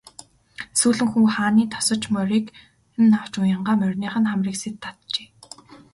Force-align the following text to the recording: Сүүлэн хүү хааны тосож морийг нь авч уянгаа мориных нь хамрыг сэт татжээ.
Сүүлэн 0.79 1.07
хүү 1.11 1.25
хааны 1.35 1.63
тосож 1.73 2.01
морийг 2.15 2.45
нь 3.03 3.15
авч 3.19 3.33
уянгаа 3.39 3.75
мориных 3.81 4.13
нь 4.19 4.27
хамрыг 4.31 4.55
сэт 4.61 4.75
татжээ. 4.83 5.29